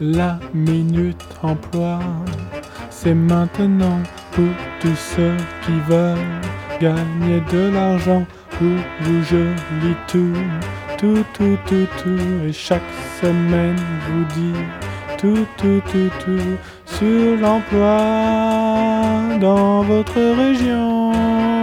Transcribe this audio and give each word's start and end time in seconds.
La 0.00 0.38
minute 0.52 1.24
emploi, 1.42 2.00
c'est 2.90 3.14
maintenant 3.14 3.98
pour 4.32 4.44
tous 4.78 4.94
ceux 4.94 5.36
qui 5.64 5.72
veulent 5.88 6.18
gagner 6.78 7.40
de 7.50 7.72
l'argent. 7.72 8.26
Pour 8.50 8.68
vous, 9.00 9.22
je 9.22 9.36
lis 9.82 9.96
tout, 10.06 10.34
tout, 10.98 11.24
tout, 11.32 11.56
tout, 11.66 11.86
tout. 11.96 12.46
Et 12.46 12.52
chaque 12.52 12.82
semaine, 13.22 13.76
vous 14.10 14.24
dit 14.34 14.60
tout, 15.16 15.46
tout, 15.56 15.80
tout, 15.90 16.10
tout 16.18 16.58
sur 16.84 17.40
l'emploi 17.40 17.98
dans 19.40 19.82
votre 19.82 20.20
région. 20.36 21.55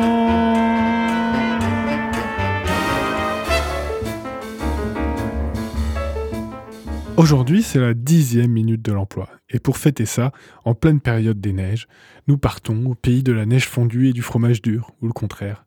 Aujourd'hui, 7.16 7.62
c'est 7.62 7.80
la 7.80 7.94
dixième 7.94 8.52
minute 8.52 8.82
de 8.82 8.92
l'emploi. 8.92 9.30
Et 9.52 9.60
pour 9.60 9.78
fêter 9.78 10.08
ça, 10.08 10.32
en 10.66 10.74
pleine 10.74 11.00
période 11.00 11.40
des 11.40 11.54
neiges, 11.54 11.88
nous 12.28 12.40
partons 12.40 12.88
au 12.88 12.96
pays 12.96 13.22
de 13.22 13.32
la 13.32 13.46
neige 13.46 13.68
fondue 13.68 14.10
et 14.10 14.14
du 14.14 14.24
fromage 14.24 14.64
dur, 14.64 14.92
ou 15.00 15.08
le 15.08 15.14
contraire, 15.14 15.66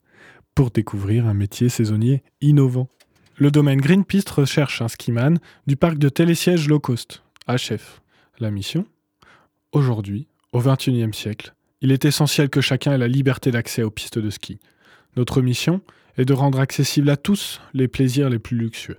pour 0.57 0.73
découvrir 0.73 1.27
un 1.27 1.35
métier 1.35 1.69
saisonnier 1.69 2.25
innovant. 2.41 2.89
Le 3.37 3.53
domaine 3.53 3.81
Greenpeace 3.81 4.29
recherche 4.35 4.83
un 4.83 4.89
skiman 4.89 5.39
du 5.69 5.77
parc 5.77 5.99
de 5.99 6.09
télésiège 6.09 6.69
low 6.69 6.81
cost, 6.81 7.23
HF. 7.49 8.03
La 8.41 8.51
mission? 8.51 8.85
Aujourd'hui, 9.71 10.27
au 10.53 10.61
XXIe 10.61 11.13
siècle, 11.13 11.55
il 11.81 11.93
est 11.93 12.05
essentiel 12.05 12.51
que 12.51 12.61
chacun 12.61 12.93
ait 12.93 12.99
la 12.99 13.09
liberté 13.09 13.53
d'accès 13.53 13.85
aux 13.85 13.91
pistes 13.91 14.19
de 14.19 14.31
ski. 14.31 14.59
Notre 15.17 15.41
mission 15.43 15.81
est 16.17 16.25
de 16.25 16.33
rendre 16.33 16.59
accessibles 16.59 17.11
à 17.11 17.17
tous 17.17 17.61
les 17.73 17.87
plaisirs 17.87 18.31
les 18.31 18.41
plus 18.41 18.57
luxueux. 18.57 18.99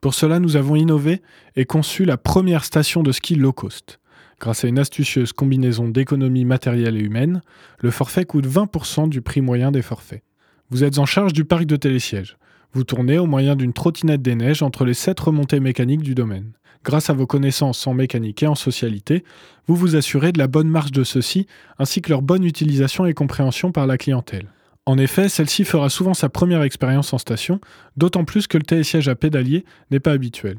Pour 0.00 0.14
cela, 0.14 0.38
nous 0.38 0.56
avons 0.56 0.76
innové 0.76 1.22
et 1.56 1.64
conçu 1.64 2.04
la 2.04 2.16
première 2.16 2.64
station 2.64 3.02
de 3.02 3.12
ski 3.12 3.34
low 3.34 3.52
cost. 3.52 3.98
Grâce 4.38 4.64
à 4.64 4.68
une 4.68 4.78
astucieuse 4.78 5.32
combinaison 5.32 5.88
d'économie 5.88 6.44
matérielle 6.44 6.96
et 6.96 7.00
humaine, 7.00 7.40
le 7.80 7.90
forfait 7.90 8.26
coûte 8.26 8.46
20% 8.46 9.08
du 9.08 9.22
prix 9.22 9.40
moyen 9.40 9.72
des 9.72 9.82
forfaits. 9.82 10.22
Vous 10.70 10.84
êtes 10.84 10.98
en 10.98 11.06
charge 11.06 11.32
du 11.32 11.44
parc 11.44 11.64
de 11.64 11.76
télésièges. 11.76 12.36
Vous 12.72 12.84
tournez 12.84 13.18
au 13.18 13.26
moyen 13.26 13.56
d'une 13.56 13.72
trottinette 13.72 14.20
des 14.20 14.34
neiges 14.34 14.62
entre 14.62 14.84
les 14.84 14.94
sept 14.94 15.18
remontées 15.18 15.60
mécaniques 15.60 16.02
du 16.02 16.14
domaine. 16.14 16.52
Grâce 16.84 17.08
à 17.08 17.14
vos 17.14 17.26
connaissances 17.26 17.86
en 17.86 17.94
mécanique 17.94 18.42
et 18.42 18.46
en 18.46 18.54
socialité, 18.54 19.24
vous 19.66 19.74
vous 19.74 19.96
assurez 19.96 20.32
de 20.32 20.38
la 20.38 20.46
bonne 20.46 20.68
marche 20.68 20.92
de 20.92 21.02
ceux-ci, 21.02 21.46
ainsi 21.78 22.02
que 22.02 22.10
leur 22.10 22.22
bonne 22.22 22.44
utilisation 22.44 23.06
et 23.06 23.14
compréhension 23.14 23.72
par 23.72 23.86
la 23.86 23.96
clientèle. 23.96 24.46
En 24.86 24.98
effet, 24.98 25.28
celle-ci 25.28 25.64
fera 25.64 25.90
souvent 25.90 26.14
sa 26.14 26.28
première 26.28 26.62
expérience 26.62 27.12
en 27.12 27.18
station, 27.18 27.60
d'autant 27.96 28.24
plus 28.24 28.46
que 28.46 28.56
le 28.56 28.62
télésiège 28.62 29.08
à 29.08 29.16
pédalier 29.16 29.64
n'est 29.90 30.00
pas 30.00 30.12
habituel. 30.12 30.58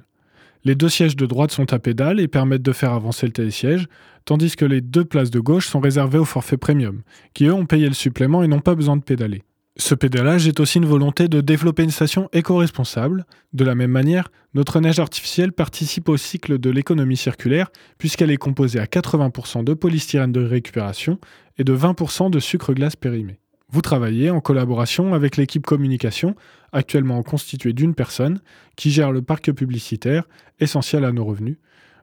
Les 0.65 0.75
deux 0.75 0.89
sièges 0.89 1.15
de 1.15 1.25
droite 1.25 1.51
sont 1.51 1.71
à 1.71 1.79
pédale 1.79 2.19
et 2.19 2.27
permettent 2.27 2.61
de 2.61 2.73
faire 2.73 2.91
avancer 2.91 3.25
le 3.25 3.31
télésiège, 3.31 3.87
tandis 4.25 4.57
que 4.57 4.65
les 4.65 4.81
deux 4.81 5.05
places 5.05 5.31
de 5.31 5.39
gauche 5.39 5.67
sont 5.67 5.79
réservées 5.79 6.17
au 6.17 6.25
forfait 6.25 6.57
premium, 6.57 7.03
qui 7.33 7.45
eux 7.45 7.53
ont 7.53 7.65
payé 7.65 7.87
le 7.87 7.93
supplément 7.93 8.43
et 8.43 8.49
n'ont 8.49 8.59
pas 8.59 8.75
besoin 8.75 8.97
de 8.97 9.03
pédaler. 9.03 9.43
Ce 9.77 9.95
pédalage 9.95 10.45
est 10.47 10.59
aussi 10.59 10.79
une 10.79 10.85
volonté 10.85 11.29
de 11.29 11.39
développer 11.39 11.83
une 11.83 11.91
station 11.91 12.27
éco-responsable. 12.33 13.25
De 13.53 13.63
la 13.63 13.75
même 13.75 13.91
manière, 13.91 14.29
notre 14.55 14.81
neige 14.81 14.99
artificielle 14.99 15.53
participe 15.53 16.09
au 16.09 16.17
cycle 16.17 16.57
de 16.57 16.69
l'économie 16.69 17.15
circulaire 17.15 17.69
puisqu'elle 17.97 18.31
est 18.31 18.37
composée 18.37 18.79
à 18.79 18.85
80% 18.85 19.63
de 19.63 19.73
polystyrène 19.73 20.31
de 20.33 20.43
récupération 20.43 21.19
et 21.59 21.63
de 21.63 21.77
20% 21.77 22.29
de 22.31 22.39
sucre 22.39 22.73
glace 22.73 22.95
périmé. 22.95 23.39
Vous 23.69 23.81
travaillez 23.81 24.29
en 24.29 24.39
collaboration 24.39 25.13
avec 25.13 25.35
l'équipe 25.35 25.65
communication, 25.65 26.35
actuellement 26.71 27.21
constituée 27.21 27.73
d'une 27.73 27.95
personne, 27.95 28.39
qui 28.77 28.91
gère 28.91 29.11
le 29.11 29.21
parc 29.21 29.51
publicitaire, 29.51 30.23
essentiel 30.59 31.03
à 31.03 31.11
nos 31.11 31.25
revenus, 31.25 31.57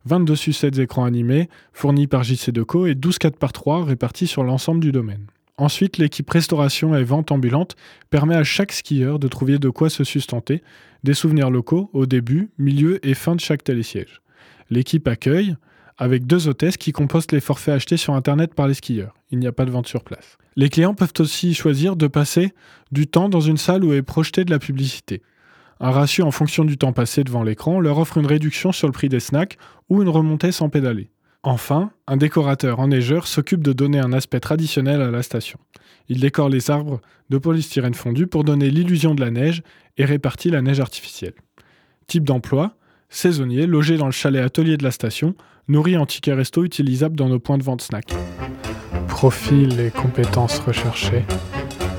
22 0.05 0.37
sucettes 0.37 0.79
écrans 0.79 1.07
animés, 1.07 1.49
fournis 1.73 2.07
par 2.07 2.23
JC 2.23 2.51
Deco 2.51 2.87
et 2.87 2.95
12 2.95 3.17
4 3.19 3.39
par 3.39 3.53
3 3.53 3.85
répartis 3.87 4.27
sur 4.27 4.45
l'ensemble 4.45 4.81
du 4.81 4.93
domaine. 4.93 5.27
Ensuite, 5.57 5.97
l'équipe 5.97 6.29
restauration 6.29 6.95
et 6.95 7.05
vente 7.05 7.33
ambulante 7.33 7.77
permet 8.11 8.35
à 8.35 8.45
chaque 8.45 8.73
skieur 8.73 9.19
de 9.19 9.29
trouver 9.29 9.59
de 9.59 9.71
quoi 9.71 9.89
se 9.89 10.05
sustenter, 10.05 10.63
des 11.05 11.15
souvenirs 11.15 11.51
locaux 11.51 11.89
au 11.93 12.05
début, 12.05 12.51
milieu 12.59 13.05
et 13.07 13.15
fin 13.15 13.37
de 13.37 13.41
chaque 13.41 13.65
télésiège. 13.65 14.21
L'équipe 14.69 15.07
accueille, 15.09 15.57
avec 15.99 16.27
deux 16.27 16.49
hôtesses 16.49 16.77
qui 16.77 16.93
compostent 16.93 17.33
les 17.33 17.41
forfaits 17.41 17.75
achetés 17.75 17.97
sur 17.97 18.15
Internet 18.15 18.55
par 18.55 18.69
les 18.69 18.75
skieurs. 18.75 19.15
Il 19.31 19.39
n'y 19.39 19.47
a 19.47 19.53
pas 19.53 19.65
de 19.65 19.71
vente 19.71 19.87
sur 19.87 20.03
place. 20.05 20.39
Les 20.57 20.69
clients 20.69 20.95
peuvent 20.95 21.13
aussi 21.19 21.55
choisir 21.55 21.97
de 21.97 22.07
passer 22.07 22.53
du 22.93 23.07
temps 23.07 23.29
dans 23.29 23.41
une 23.41 23.57
salle 23.57 23.85
où 23.85 23.93
est 23.93 24.03
projetée 24.03 24.45
de 24.45 24.51
la 24.51 24.59
publicité. 24.59 25.23
Un 25.81 25.91
ratio 25.91 26.25
en 26.25 26.31
fonction 26.31 26.65
du 26.65 26.79
temps 26.79 26.93
passé 26.93 27.25
devant 27.25 27.43
l'écran 27.43 27.81
leur 27.81 27.99
offre 27.99 28.19
une 28.19 28.27
réduction 28.27 28.73
sur 28.73 28.87
le 28.87 28.93
prix 28.93 29.09
des 29.09 29.21
snacks 29.21 29.59
ou 29.89 30.03
une 30.03 30.09
remontée 30.09 30.53
sans 30.53 30.69
pédaler. 30.69 31.11
Enfin, 31.43 31.91
un 32.07 32.17
décorateur 32.17 32.81
enneigeur 32.81 33.27
s'occupe 33.27 33.63
de 33.63 33.73
donner 33.73 33.99
un 33.99 34.13
aspect 34.13 34.41
traditionnel 34.41 35.03
à 35.03 35.11
la 35.11 35.23
station. 35.23 35.59
Il 36.09 36.21
décore 36.21 36.49
les 36.49 36.71
arbres 36.71 37.01
de 37.29 37.39
polystyrène 37.39 37.95
fondu 37.95 38.27
pour 38.27 38.45
donner 38.45 38.71
l'illusion 38.71 39.15
de 39.15 39.21
la 39.21 39.31
neige 39.31 39.63
et 39.97 40.05
répartit 40.05 40.51
la 40.51 40.63
neige 40.63 40.81
artificielle. 40.81 41.35
Type 42.07 42.25
d'emploi 42.25 42.77
saisonnier 43.15 43.67
logé 43.67 43.97
dans 43.97 44.07
le 44.07 44.13
chalet 44.13 44.43
atelier 44.43 44.77
de 44.77 44.83
la 44.83 44.91
station, 44.91 45.35
nourri 45.69 45.97
en 45.97 46.07
tickets 46.07 46.37
resto 46.37 46.65
utilisables 46.65 47.17
dans 47.17 47.29
nos 47.29 47.39
points 47.39 47.59
de 47.59 47.63
vente 47.63 47.83
snack. 47.83 48.13
Profil 49.09 49.81
et 49.81 49.91
compétences 49.91 50.59
recherchées. 50.59 51.25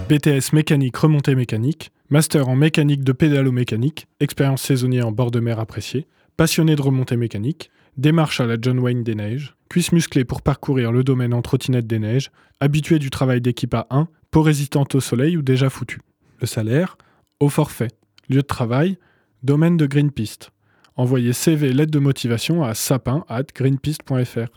BTS 0.09 0.53
mécanique 0.53 0.97
remontée 0.97 1.35
mécanique, 1.35 1.91
master 2.09 2.47
en 2.47 2.55
mécanique 2.55 3.03
de 3.03 3.11
pédalo-mécanique, 3.11 4.07
expérience 4.19 4.61
saisonnière 4.61 5.07
en 5.07 5.11
bord 5.11 5.31
de 5.31 5.39
mer 5.39 5.59
appréciée, 5.59 6.05
passionné 6.37 6.75
de 6.75 6.81
remontée 6.81 7.17
mécanique, 7.17 7.71
démarche 7.97 8.39
à 8.39 8.45
la 8.45 8.57
John 8.61 8.79
Wayne 8.79 9.03
des 9.03 9.15
neiges, 9.15 9.55
cuisse 9.69 9.91
musclée 9.91 10.25
pour 10.25 10.41
parcourir 10.41 10.91
le 10.91 11.03
domaine 11.03 11.33
en 11.33 11.41
trottinette 11.41 11.87
des 11.87 11.99
neiges, 11.99 12.29
habitué 12.59 12.99
du 12.99 13.09
travail 13.09 13.41
d'équipe 13.41 13.73
à 13.73 13.87
1, 13.89 14.07
peau 14.29 14.41
résistante 14.41 14.93
au 14.95 14.99
soleil 14.99 15.37
ou 15.37 15.41
déjà 15.41 15.69
foutu. 15.69 16.01
Le 16.39 16.45
salaire, 16.45 16.97
au 17.39 17.49
forfait. 17.49 17.89
Lieu 18.29 18.41
de 18.41 18.47
travail, 18.47 18.97
domaine 19.43 19.77
de 19.77 19.85
Greenpeace. 19.85 20.51
Envoyez 20.97 21.33
CV 21.33 21.73
lettre 21.73 21.91
de 21.91 21.99
motivation 21.99 22.63
à 22.63 22.73
sapin 22.73 23.25
at 23.27 23.43
greenpeace.fr. 23.53 24.47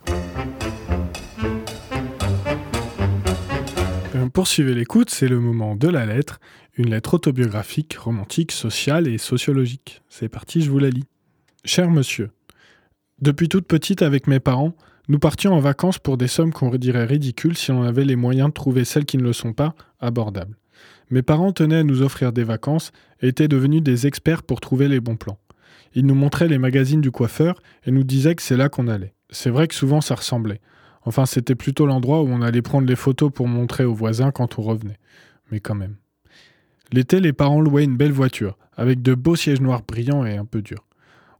Euh, 4.14 4.28
poursuivez 4.32 4.72
l'écoute, 4.72 5.10
c'est 5.10 5.26
le 5.26 5.40
moment 5.40 5.74
de 5.74 5.88
la 5.88 6.06
lettre, 6.06 6.38
une 6.76 6.90
lettre 6.90 7.14
autobiographique, 7.14 7.94
romantique, 7.94 8.52
sociale 8.52 9.08
et 9.08 9.18
sociologique. 9.18 10.02
C'est 10.08 10.28
parti, 10.28 10.62
je 10.62 10.70
vous 10.70 10.78
la 10.78 10.90
lis. 10.90 11.06
Cher 11.64 11.90
monsieur, 11.90 12.30
depuis 13.20 13.48
toute 13.48 13.66
petite 13.66 14.02
avec 14.02 14.28
mes 14.28 14.38
parents, 14.38 14.74
nous 15.08 15.18
partions 15.18 15.54
en 15.54 15.60
vacances 15.60 15.98
pour 15.98 16.16
des 16.18 16.28
sommes 16.28 16.52
qu'on 16.52 16.70
dirait 16.70 17.04
ridicules 17.04 17.56
si 17.56 17.72
l'on 17.72 17.82
avait 17.82 18.04
les 18.04 18.14
moyens 18.14 18.50
de 18.50 18.54
trouver 18.54 18.84
celles 18.84 19.06
qui 19.06 19.18
ne 19.18 19.24
le 19.24 19.32
sont 19.32 19.54
pas 19.54 19.74
abordables. 19.98 20.56
Mes 21.10 21.22
parents 21.22 21.52
tenaient 21.52 21.78
à 21.78 21.82
nous 21.82 22.02
offrir 22.02 22.32
des 22.32 22.44
vacances 22.44 22.92
et 23.22 23.26
étaient 23.26 23.48
devenus 23.48 23.82
des 23.82 24.06
experts 24.06 24.44
pour 24.44 24.60
trouver 24.60 24.86
les 24.86 25.00
bons 25.00 25.16
plans. 25.16 25.38
Il 25.98 26.06
nous 26.06 26.14
montrait 26.14 26.46
les 26.46 26.58
magazines 26.58 27.00
du 27.00 27.10
coiffeur 27.10 27.60
et 27.84 27.90
nous 27.90 28.04
disait 28.04 28.36
que 28.36 28.42
c'est 28.42 28.56
là 28.56 28.68
qu'on 28.68 28.86
allait. 28.86 29.14
C'est 29.30 29.50
vrai 29.50 29.66
que 29.66 29.74
souvent 29.74 30.00
ça 30.00 30.14
ressemblait. 30.14 30.60
Enfin, 31.02 31.26
c'était 31.26 31.56
plutôt 31.56 31.86
l'endroit 31.86 32.22
où 32.22 32.28
on 32.28 32.40
allait 32.40 32.62
prendre 32.62 32.86
les 32.86 32.94
photos 32.94 33.32
pour 33.34 33.48
montrer 33.48 33.82
aux 33.84 33.94
voisins 33.94 34.30
quand 34.30 34.60
on 34.60 34.62
revenait. 34.62 35.00
Mais 35.50 35.58
quand 35.58 35.74
même. 35.74 35.96
L'été, 36.92 37.18
les 37.18 37.32
parents 37.32 37.60
louaient 37.60 37.82
une 37.82 37.96
belle 37.96 38.12
voiture, 38.12 38.56
avec 38.76 39.02
de 39.02 39.16
beaux 39.16 39.34
sièges 39.34 39.60
noirs 39.60 39.82
brillants 39.82 40.24
et 40.24 40.36
un 40.36 40.44
peu 40.44 40.62
durs. 40.62 40.86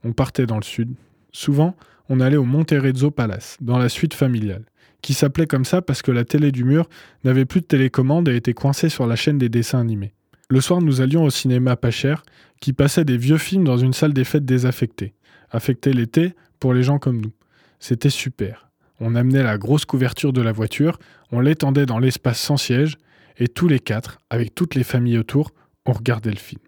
On 0.03 0.13
partait 0.13 0.47
dans 0.47 0.57
le 0.57 0.65
sud. 0.65 0.93
Souvent, 1.31 1.77
on 2.09 2.19
allait 2.19 2.37
au 2.37 2.43
Monterezzo 2.45 3.13
Palace, 3.13 3.59
dans 3.61 3.79
la 3.79 3.89
suite 3.89 4.13
familiale, 4.13 4.65
qui 5.03 5.15
s'appelait 5.15 5.47
comme 5.47 5.67
ça 5.67 5.83
parce 5.83 6.03
que 6.03 6.11
la 6.11 6.25
télé 6.25 6.51
du 6.51 6.65
mur 6.65 6.89
n'avait 7.23 7.45
plus 7.45 7.61
de 7.61 7.67
télécommande 7.67 8.29
et 8.29 8.35
était 8.35 8.55
coincée 8.55 8.89
sur 8.89 9.07
la 9.07 9.15
chaîne 9.15 9.39
des 9.39 9.51
dessins 9.51 9.79
animés. 9.79 10.15
Le 10.51 10.63
soir, 10.63 10.81
nous 10.81 11.03
allions 11.03 11.25
au 11.25 11.31
cinéma 11.31 11.77
pas 11.77 11.91
cher, 11.91 12.23
qui 12.63 12.73
passait 12.73 13.05
des 13.05 13.19
vieux 13.19 13.37
films 13.37 13.65
dans 13.65 13.77
une 13.77 13.93
salle 13.93 14.15
des 14.15 14.25
fêtes 14.25 14.47
désaffectée, 14.47 15.13
affectée 15.51 15.93
l'été 15.93 16.33
pour 16.59 16.73
les 16.73 16.83
gens 16.83 16.99
comme 16.99 17.21
nous. 17.21 17.33
C'était 17.81 18.09
super. 18.09 18.71
On 18.99 19.15
amenait 19.15 19.43
la 19.43 19.59
grosse 19.59 19.85
couverture 19.85 20.33
de 20.33 20.41
la 20.41 20.53
voiture, 20.53 20.99
on 21.33 21.41
l'étendait 21.41 21.85
dans 21.85 21.99
l'espace 21.99 22.41
sans 22.41 22.57
siège, 22.57 22.97
et 23.37 23.47
tous 23.47 23.69
les 23.69 23.79
quatre, 23.79 24.21
avec 24.31 24.55
toutes 24.55 24.75
les 24.75 24.85
familles 24.85 25.19
autour, 25.19 25.51
on 25.85 25.93
regardait 25.93 26.31
le 26.31 26.37
film. 26.37 26.63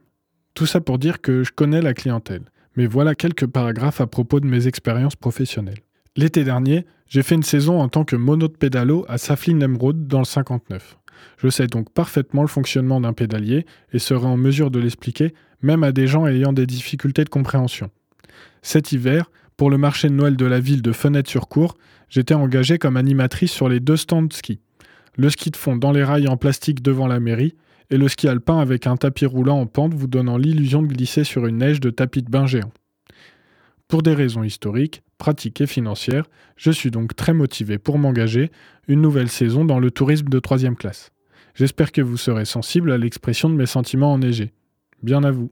Tout 0.53 0.67
ça 0.67 0.83
pour 0.83 0.99
dire 0.99 1.23
que 1.23 1.43
je 1.43 1.51
connais 1.51 1.81
la 1.81 1.95
clientèle, 1.95 2.43
mais 2.77 2.87
voilà 2.87 3.15
quelques 3.15 3.47
paragraphes 3.47 4.03
à 4.03 4.07
propos 4.07 4.41
de 4.41 4.47
mes 4.47 4.67
expériences 4.67 5.17
professionnelles. 5.17 5.81
L'été 6.17 6.45
dernier, 6.45 6.85
j'ai 7.07 7.23
fait 7.23 7.35
une 7.35 7.43
saison 7.43 7.81
en 7.81 7.89
tant 7.89 8.05
que 8.05 8.17
mono 8.17 8.47
de 8.47 8.57
pédalo 8.57 9.07
à 9.09 9.17
Saflin 9.17 9.61
Emerald 9.61 10.07
dans 10.07 10.19
le 10.19 10.25
59. 10.27 10.99
Je 11.39 11.49
sais 11.49 11.67
donc 11.67 11.91
parfaitement 11.91 12.43
le 12.43 12.49
fonctionnement 12.49 13.01
d'un 13.01 13.13
pédalier 13.13 13.67
et 13.93 13.99
serai 13.99 14.27
en 14.27 14.37
mesure 14.37 14.71
de 14.71 14.79
l'expliquer 14.79 15.35
même 15.63 15.85
à 15.85 15.93
des 15.93 16.07
gens 16.07 16.27
ayant 16.27 16.53
des 16.53 16.67
difficultés 16.67 17.25
de 17.25 17.29
compréhension. 17.29 17.91
Cet 18.63 18.93
hiver, 18.93 19.31
pour 19.57 19.71
le 19.71 19.79
marché 19.79 20.09
de 20.09 20.15
Noël 20.15 20.37
de 20.37 20.47
la 20.47 20.61
ville 20.61 20.83
de 20.83 20.93
Fenêtre-sur-Cour, 20.93 21.77
j'étais 22.09 22.35
engagée 22.35 22.79
comme 22.79 22.97
animatrice 22.97 23.53
sur 23.53 23.69
les 23.69 23.81
deux 23.81 23.97
stands 23.97 24.23
de 24.23 24.33
ski. 24.33 24.59
Le 25.17 25.29
ski 25.29 25.51
de 25.51 25.57
fond 25.57 25.77
dans 25.77 25.93
les 25.93 26.05
rails 26.05 26.29
en 26.29 26.37
plastique 26.37 26.83
devant 26.83 27.07
la 27.07 27.21
mairie 27.21 27.55
et 27.91 27.99
le 27.99 28.09
ski 28.09 28.29
alpin 28.29 28.59
avec 28.59 28.87
un 28.87 28.97
tapis 28.97 29.27
roulant 29.27 29.61
en 29.61 29.67
pente 29.67 29.95
vous 29.95 30.07
donnant 30.07 30.39
l'illusion 30.39 30.83
de 30.83 30.87
glisser 30.87 31.25
sur 31.25 31.47
une 31.47 31.59
neige 31.59 31.81
de 31.81 31.91
tapis 31.91 32.23
de 32.23 32.31
bain 32.31 32.47
géant. 32.47 32.73
Pour 33.91 34.03
des 34.03 34.15
raisons 34.15 34.45
historiques, 34.45 35.03
pratiques 35.19 35.61
et 35.61 35.67
financières, 35.67 36.27
je 36.57 36.71
suis 36.71 36.93
donc 36.93 37.17
très 37.17 37.33
motivé 37.33 37.77
pour 37.77 37.99
m'engager 37.99 38.53
une 38.87 39.01
nouvelle 39.01 39.29
saison 39.29 39.65
dans 39.65 39.81
le 39.81 39.91
tourisme 39.91 40.29
de 40.29 40.39
troisième 40.39 40.77
classe. 40.77 41.11
J'espère 41.57 41.91
que 41.91 42.01
vous 42.01 42.17
serez 42.17 42.45
sensible 42.45 42.93
à 42.93 42.99
l'expression 42.99 43.51
de 43.51 43.57
mes 43.57 43.67
sentiments 43.67 44.13
enneigés. 44.13 44.53
Bien 45.03 45.25
à 45.25 45.33
vous. 45.33 45.51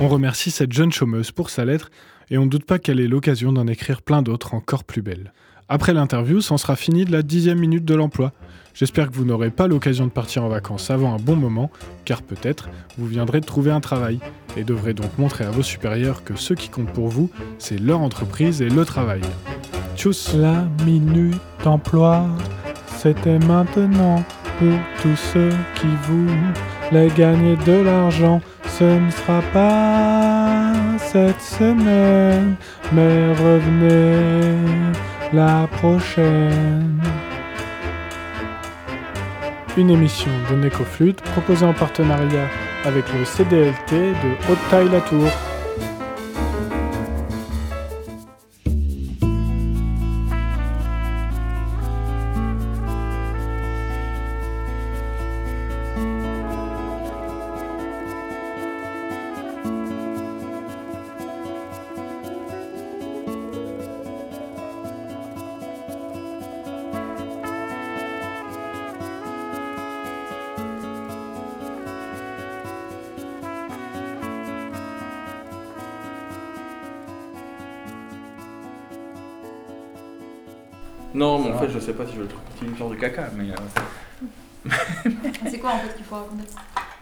On 0.00 0.08
remercie 0.08 0.50
cette 0.50 0.72
jeune 0.72 0.90
chômeuse 0.90 1.30
pour 1.30 1.50
sa 1.50 1.66
lettre 1.66 1.90
et 2.30 2.38
on 2.38 2.46
ne 2.46 2.50
doute 2.50 2.64
pas 2.64 2.78
qu'elle 2.78 2.98
ait 2.98 3.06
l'occasion 3.06 3.52
d'en 3.52 3.66
écrire 3.66 4.00
plein 4.00 4.22
d'autres 4.22 4.54
encore 4.54 4.84
plus 4.84 5.02
belles. 5.02 5.34
Après 5.68 5.94
l'interview, 5.94 6.40
c'en 6.40 6.56
sera 6.56 6.76
fini 6.76 7.04
de 7.04 7.12
la 7.12 7.22
dixième 7.22 7.58
minute 7.58 7.84
de 7.84 7.94
l'emploi. 7.94 8.32
J'espère 8.74 9.10
que 9.10 9.14
vous 9.14 9.24
n'aurez 9.24 9.50
pas 9.50 9.68
l'occasion 9.68 10.06
de 10.06 10.10
partir 10.10 10.44
en 10.44 10.48
vacances 10.48 10.90
avant 10.90 11.14
un 11.14 11.18
bon 11.18 11.36
moment, 11.36 11.70
car 12.04 12.22
peut-être 12.22 12.68
vous 12.98 13.06
viendrez 13.06 13.40
de 13.40 13.46
trouver 13.46 13.70
un 13.70 13.80
travail, 13.80 14.18
et 14.56 14.64
devrez 14.64 14.94
donc 14.94 15.18
montrer 15.18 15.44
à 15.44 15.50
vos 15.50 15.62
supérieurs 15.62 16.24
que 16.24 16.36
ce 16.36 16.54
qui 16.54 16.68
compte 16.68 16.90
pour 16.92 17.08
vous, 17.08 17.30
c'est 17.58 17.78
leur 17.78 18.00
entreprise 18.00 18.62
et 18.62 18.68
le 18.68 18.84
travail. 18.84 19.20
Tchuss 19.96 20.34
La 20.34 20.66
minute 20.84 21.36
emploi, 21.64 22.26
c'était 22.98 23.38
maintenant 23.40 24.24
pour 24.58 24.78
tous 25.02 25.16
ceux 25.16 25.50
qui 25.74 25.88
voulaient 26.08 27.10
gagner 27.14 27.56
de 27.56 27.82
l'argent. 27.82 28.40
Ce 28.78 28.84
ne 28.84 29.10
sera 29.10 29.42
pas 29.52 30.72
cette 30.98 31.40
semaine, 31.40 32.56
mais 32.92 33.32
revenez 33.34 34.92
la 35.32 35.66
prochaine. 35.66 37.00
Une 39.76 39.90
émission 39.90 40.30
de 40.50 40.56
Necoflute 40.56 41.22
proposée 41.22 41.64
en 41.64 41.72
partenariat 41.72 42.48
avec 42.84 43.04
le 43.14 43.24
CDLT 43.24 43.92
de 43.92 44.52
Haute-Taille-la-Tour. 44.52 45.28
Non, 81.14 81.38
mais 81.38 81.52
en 81.52 81.58
fait, 81.58 81.68
je 81.70 81.78
sais 81.78 81.92
pas 81.92 82.06
si 82.06 82.12
je 82.14 82.20
veux 82.20 82.28
le 82.62 82.66
une 82.68 82.76
genre 82.76 82.90
de 82.90 82.94
caca, 82.96 83.28
mais. 83.36 83.50
euh, 83.50 84.70
C'est 85.50 85.58
quoi 85.58 85.72
en 85.72 85.78
fait 85.78 85.94
qu'il 85.96 86.04
faut 86.04 86.14
raconter? 86.16 86.44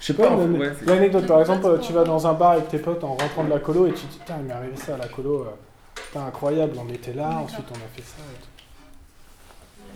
Je 0.00 0.06
sais 0.06 0.14
pas, 0.14 0.30
en 0.30 0.38
fait, 0.38 0.44
ouais, 0.58 0.72
c'est- 0.78 0.86
L'anecdote, 0.86 1.26
par 1.26 1.40
exemple, 1.40 1.78
tu 1.82 1.92
vas 1.92 2.04
dans 2.04 2.26
un 2.26 2.32
bar 2.32 2.52
avec 2.52 2.68
tes 2.68 2.78
potes 2.78 3.04
en 3.04 3.14
rentrant 3.14 3.44
de 3.44 3.50
la 3.50 3.58
colo 3.58 3.86
et 3.86 3.92
tu 3.92 4.06
te 4.06 4.12
dis 4.12 4.18
Putain, 4.18 4.36
il 4.40 4.46
m'est 4.46 4.52
arrivé 4.54 4.76
ça 4.76 4.94
à 4.94 4.98
la 4.98 5.08
colo. 5.08 5.42
euh, 5.42 5.50
Putain, 5.94 6.24
incroyable, 6.26 6.72
on 6.78 6.88
était 6.92 7.12
là, 7.12 7.38
ensuite 7.44 7.66
on 7.70 7.74
a 7.74 7.88
fait 7.94 8.02
ça. 8.02 8.22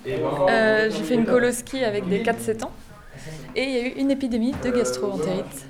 Et 0.06 0.16
tout. 0.18 0.28
Ben, 0.46 0.52
Euh, 0.52 0.90
J'ai 0.90 1.02
fait 1.04 1.14
une 1.14 1.24
coloski 1.24 1.82
avec 1.84 2.06
des 2.08 2.22
4-7 2.22 2.62
ans 2.64 2.72
et 3.56 3.62
il 3.62 3.70
y 3.70 3.78
a 3.78 3.82
eu 3.88 3.92
une 3.96 4.10
épidémie 4.10 4.52
de 4.62 4.70
gastro-entérite. 4.70 5.64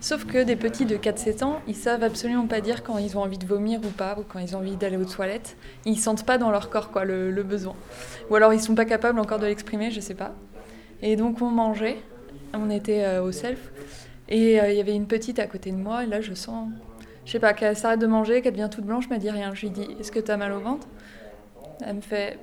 Sauf 0.00 0.24
que 0.24 0.42
des 0.42 0.56
petits 0.56 0.86
de 0.86 0.96
4-7 0.96 1.44
ans, 1.44 1.60
ils 1.68 1.76
savent 1.76 2.02
absolument 2.02 2.46
pas 2.46 2.62
dire 2.62 2.82
quand 2.82 2.96
ils 2.96 3.18
ont 3.18 3.20
envie 3.20 3.36
de 3.36 3.44
vomir 3.44 3.80
ou 3.84 3.90
pas, 3.90 4.16
ou 4.18 4.22
quand 4.26 4.38
ils 4.38 4.56
ont 4.56 4.60
envie 4.60 4.76
d'aller 4.76 4.96
aux 4.96 5.04
toilettes. 5.04 5.58
Ils 5.84 5.98
sentent 5.98 6.24
pas 6.24 6.38
dans 6.38 6.50
leur 6.50 6.70
corps 6.70 6.90
quoi, 6.90 7.04
le, 7.04 7.42
besoin. 7.42 7.74
Ou 8.30 8.34
alors 8.34 8.54
ils 8.54 8.60
sont 8.60 8.74
pas 8.74 8.86
capables 8.86 9.18
encore 9.18 9.38
de 9.38 9.46
l'exprimer, 9.46 9.90
je 9.90 10.00
sais 10.00 10.14
pas. 10.14 10.32
Et 11.02 11.16
donc 11.16 11.42
on 11.42 11.50
mangeait, 11.50 11.98
on 12.54 12.70
était 12.70 13.04
euh, 13.04 13.22
au 13.22 13.30
self, 13.30 13.70
et 14.30 14.58
euh, 14.58 14.70
il 14.70 14.76
y 14.78 14.80
avait 14.80 14.94
une 14.94 15.06
petite 15.06 15.38
à 15.38 15.46
côté 15.46 15.70
de 15.70 15.76
moi, 15.76 16.04
et 16.04 16.06
là 16.06 16.22
je 16.22 16.32
sens, 16.32 16.68
je 17.26 17.32
sais 17.32 17.38
pas, 17.38 17.52
qu'elle 17.52 17.76
s'arrête 17.76 18.00
de 18.00 18.06
manger, 18.06 18.40
qu'elle 18.40 18.54
devient 18.54 18.70
toute 18.70 18.86
blanche, 18.86 19.10
me 19.10 19.18
dis 19.18 19.30
rien. 19.30 19.54
Je 19.54 19.62
lui 19.62 19.70
dis 19.70 19.86
Est-ce 20.00 20.10
que 20.10 20.20
t'as 20.20 20.38
mal 20.38 20.52
au 20.52 20.60
ventre? 20.60 20.86
Elle 21.84 21.96
me 21.96 22.00
fait 22.00 22.38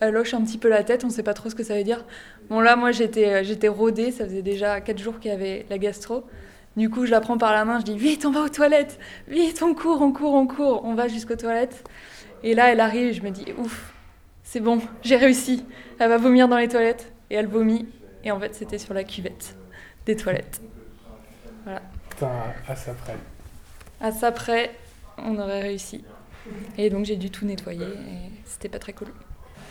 elle 0.00 0.16
hoche 0.16 0.34
un 0.34 0.42
petit 0.42 0.58
peu 0.58 0.68
la 0.68 0.82
tête, 0.82 1.04
on 1.04 1.10
sait 1.10 1.22
pas 1.22 1.34
trop 1.34 1.48
ce 1.48 1.54
que 1.54 1.62
ça 1.62 1.76
veut 1.76 1.84
dire. 1.84 2.04
Bon 2.48 2.60
là 2.60 2.74
moi 2.74 2.90
j'étais 2.90 3.34
euh, 3.34 3.44
j'étais 3.44 3.68
rodée, 3.68 4.10
ça 4.10 4.24
faisait 4.24 4.42
déjà 4.42 4.80
4 4.80 4.98
jours 4.98 5.20
qu'il 5.20 5.30
y 5.30 5.34
avait 5.34 5.66
la 5.68 5.78
gastro. 5.78 6.24
Du 6.76 6.88
coup 6.88 7.04
je 7.04 7.10
la 7.10 7.20
prends 7.20 7.36
par 7.36 7.52
la 7.52 7.64
main, 7.64 7.80
je 7.80 7.84
dis 7.84 7.98
vite 7.98 8.24
on 8.24 8.30
va 8.30 8.40
aux 8.40 8.48
toilettes, 8.48 8.98
vite 9.28 9.62
on 9.62 9.74
court, 9.74 10.00
on 10.00 10.12
court, 10.12 10.34
on 10.34 10.46
court, 10.46 10.82
on 10.84 10.94
va 10.94 11.08
jusqu'aux 11.08 11.36
toilettes. 11.36 11.84
Et 12.42 12.54
là 12.54 12.72
elle 12.72 12.80
arrive, 12.80 13.12
je 13.12 13.20
me 13.22 13.30
dis 13.30 13.44
ouf, 13.58 13.92
c'est 14.42 14.60
bon, 14.60 14.80
j'ai 15.02 15.16
réussi. 15.16 15.64
Elle 15.98 16.08
va 16.08 16.16
vomir 16.16 16.48
dans 16.48 16.56
les 16.56 16.68
toilettes 16.68 17.12
et 17.30 17.34
elle 17.34 17.46
vomit. 17.46 17.86
Et 18.24 18.30
en 18.30 18.40
fait 18.40 18.54
c'était 18.54 18.78
sur 18.78 18.94
la 18.94 19.04
cuvette 19.04 19.54
des 20.06 20.16
toilettes. 20.16 20.60
Putain, 22.10 22.30
à 22.66 22.74
ça 22.74 22.92
près. 22.94 23.16
À 24.00 24.10
ça 24.10 24.32
près, 24.32 24.70
on 25.18 25.38
aurait 25.38 25.60
réussi. 25.62 26.04
Et 26.78 26.90
donc 26.90 27.04
j'ai 27.04 27.16
dû 27.16 27.30
tout 27.30 27.44
nettoyer 27.44 27.84
et 27.84 28.30
c'était 28.44 28.68
pas 28.68 28.78
très 28.78 28.92
cool. 28.94 29.08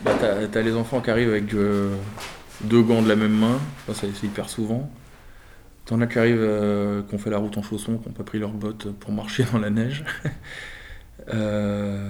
bah, 0.02 0.12
t'as 0.18 0.46
t'as 0.46 0.62
les 0.62 0.74
enfants 0.74 1.00
qui 1.00 1.10
arrivent 1.10 1.28
avec 1.30 1.52
euh, 1.52 1.94
deux 2.62 2.82
gants 2.82 3.02
de 3.02 3.08
la 3.08 3.16
même 3.16 3.36
main, 3.36 3.60
ça 3.86 3.92
c'est 3.94 4.26
hyper 4.26 4.48
souvent. 4.48 4.88
T'en 5.92 6.00
as 6.00 6.06
qui 6.06 6.18
arrivent, 6.18 6.38
euh, 6.40 7.02
qui 7.02 7.14
ont 7.14 7.18
fait 7.18 7.28
la 7.28 7.36
route 7.36 7.58
en 7.58 7.62
chaussons, 7.62 7.98
qui 7.98 8.08
n'ont 8.08 8.14
pas 8.14 8.24
pris 8.24 8.38
leurs 8.38 8.52
bottes 8.52 8.90
pour 8.92 9.12
marcher 9.12 9.44
dans 9.52 9.58
la 9.58 9.68
neige. 9.68 10.04
Euh, 11.32 12.08